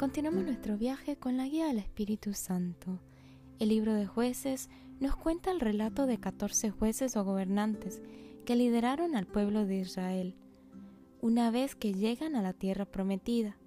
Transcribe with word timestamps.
Continuamos 0.00 0.44
nuestro 0.44 0.78
viaje 0.78 1.16
con 1.16 1.36
la 1.36 1.46
guía 1.46 1.66
del 1.66 1.76
Espíritu 1.76 2.32
Santo. 2.32 2.98
El 3.58 3.68
libro 3.68 3.92
de 3.92 4.06
jueces 4.06 4.70
nos 4.98 5.14
cuenta 5.14 5.50
el 5.50 5.60
relato 5.60 6.06
de 6.06 6.16
14 6.16 6.70
jueces 6.70 7.18
o 7.18 7.24
gobernantes 7.24 8.00
que 8.46 8.56
lideraron 8.56 9.14
al 9.14 9.26
pueblo 9.26 9.66
de 9.66 9.76
Israel 9.76 10.36
una 11.20 11.50
vez 11.50 11.74
que 11.74 11.92
llegan 11.92 12.34
a 12.34 12.40
la 12.40 12.54
tierra 12.54 12.86
prometida. 12.86 13.58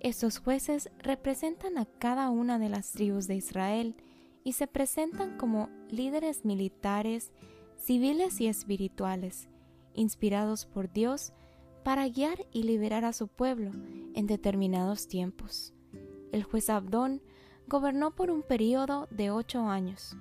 Estos 0.00 0.38
jueces 0.38 0.90
representan 0.98 1.78
a 1.78 1.86
cada 1.86 2.28
una 2.28 2.58
de 2.58 2.68
las 2.68 2.92
tribus 2.92 3.26
de 3.26 3.36
Israel 3.36 3.96
y 4.44 4.52
se 4.52 4.66
presentan 4.66 5.38
como 5.38 5.70
líderes 5.88 6.44
militares, 6.44 7.32
civiles 7.78 8.38
y 8.42 8.48
espirituales, 8.48 9.48
inspirados 9.94 10.66
por 10.66 10.92
Dios 10.92 11.32
para 11.88 12.06
guiar 12.06 12.46
y 12.52 12.64
liberar 12.64 13.06
a 13.06 13.14
su 13.14 13.28
pueblo 13.28 13.70
en 14.12 14.26
determinados 14.26 15.08
tiempos. 15.08 15.72
El 16.32 16.42
juez 16.42 16.68
Abdón 16.68 17.22
gobernó 17.66 18.14
por 18.14 18.30
un 18.30 18.42
período 18.42 19.08
de 19.10 19.30
ocho 19.30 19.62
años. 19.62 20.14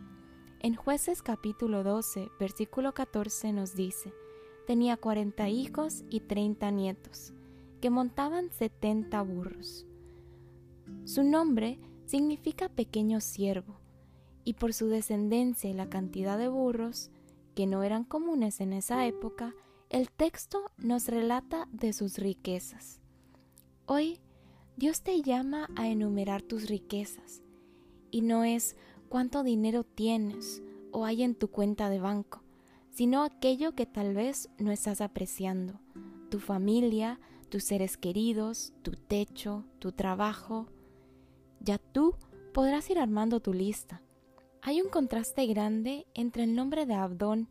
En 0.62 0.76
jueces 0.76 1.22
capítulo 1.22 1.84
12, 1.84 2.30
versículo 2.40 2.94
14 2.94 3.52
nos 3.52 3.76
dice, 3.76 4.14
tenía 4.66 4.96
cuarenta 4.96 5.50
hijos 5.50 6.06
y 6.10 6.22
treinta 6.22 6.72
nietos, 6.72 7.34
que 7.82 7.90
montaban 7.90 8.50
setenta 8.54 9.22
burros. 9.22 9.86
Su 11.04 11.24
nombre 11.24 11.82
significa 12.06 12.70
pequeño 12.70 13.20
siervo, 13.20 13.82
y 14.46 14.54
por 14.54 14.74
su 14.74 14.88
descendencia 14.88 15.70
y 15.70 15.74
la 15.74 15.90
cantidad 15.90 16.38
de 16.38 16.48
burros, 16.48 17.12
que 17.56 17.68
no 17.68 17.84
eran 17.84 18.06
comunes 18.06 18.62
en 18.62 18.72
esa 18.72 19.06
época, 19.06 19.54
el 19.90 20.12
texto 20.12 20.72
nos 20.78 21.08
relata 21.08 21.68
de 21.72 21.94
sus 21.94 22.18
riquezas. 22.18 23.00
Hoy 23.86 24.20
Dios 24.76 25.02
te 25.02 25.22
llama 25.22 25.70
a 25.76 25.88
enumerar 25.88 26.42
tus 26.42 26.68
riquezas, 26.68 27.42
y 28.12 28.22
no 28.22 28.44
es 28.44 28.76
cuánto 29.08 29.44
dinero 29.44 29.84
tienes 29.84 30.62
o 30.92 31.06
hay 31.06 31.24
en 31.24 31.36
tu 31.36 31.50
cuenta 31.50 31.90
de 31.90 32.00
banco, 32.00 32.44
sino 32.90 33.24
aquello 33.24 33.76
que 33.76 33.86
tal 33.86 34.14
vez 34.14 34.50
no 34.58 34.72
estás 34.72 35.00
apreciando, 35.00 35.80
tu 36.30 36.40
familia, 36.40 37.20
tus 37.50 37.64
seres 37.64 37.96
queridos, 37.96 38.74
tu 38.82 38.92
techo, 38.92 39.64
tu 39.80 39.94
trabajo. 39.94 40.68
Ya 41.62 41.78
tú 41.78 42.16
podrás 42.54 42.90
ir 42.90 43.00
armando 43.00 43.40
tu 43.40 43.54
lista. 43.54 44.02
Hay 44.62 44.82
un 44.82 44.90
contraste 44.90 45.46
grande 45.46 46.08
entre 46.14 46.44
el 46.44 46.56
nombre 46.56 46.86
de 46.86 46.96
Abdón 46.96 47.48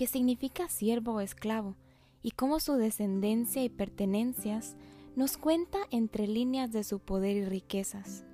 que 0.00 0.06
significa 0.06 0.66
siervo 0.70 1.12
o 1.12 1.20
esclavo, 1.20 1.76
y 2.22 2.30
cómo 2.30 2.58
su 2.58 2.76
descendencia 2.76 3.62
y 3.62 3.68
pertenencias 3.68 4.74
nos 5.14 5.36
cuenta 5.36 5.76
entre 5.90 6.26
líneas 6.26 6.72
de 6.72 6.84
su 6.84 7.00
poder 7.00 7.36
y 7.36 7.44
riquezas. 7.44 8.24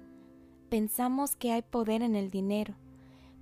Pensamos 0.69 1.35
que 1.35 1.51
hay 1.51 1.63
poder 1.63 2.03
en 2.03 2.15
el 2.15 2.31
dinero, 2.31 2.77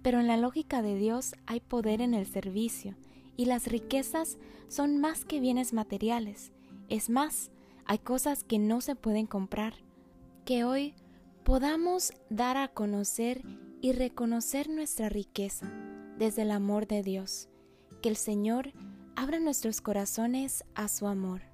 pero 0.01 0.21
en 0.21 0.27
la 0.27 0.39
lógica 0.39 0.81
de 0.81 0.97
Dios 0.97 1.35
hay 1.45 1.61
poder 1.61 2.01
en 2.01 2.15
el 2.15 2.25
servicio, 2.25 2.97
y 3.37 3.45
las 3.45 3.67
riquezas 3.67 4.39
son 4.69 4.97
más 5.03 5.27
que 5.27 5.39
bienes 5.39 5.75
materiales. 5.75 6.51
Es 6.89 7.11
más, 7.11 7.51
hay 7.85 7.99
cosas 7.99 8.43
que 8.43 8.59
no 8.59 8.81
se 8.81 8.97
pueden 8.97 9.27
comprar. 9.27 9.75
Que 10.47 10.65
hoy 10.65 10.95
podamos 11.45 12.15
dar 12.31 12.57
a 12.57 12.69
conocer 12.69 13.43
y 13.83 13.93
reconocer 13.93 14.71
nuestra 14.71 15.11
riqueza 15.11 15.71
desde 16.17 16.41
el 16.41 16.53
amor 16.53 16.87
de 16.87 17.03
Dios 17.03 17.51
que 18.05 18.11
el 18.11 18.17
Señor 18.19 18.75
abra 19.17 19.41
nuestros 19.41 19.81
corazones 19.81 20.63
a 20.75 20.89
su 20.89 21.07
amor. 21.07 21.54